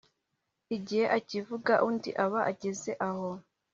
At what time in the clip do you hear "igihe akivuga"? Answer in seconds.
0.75-1.73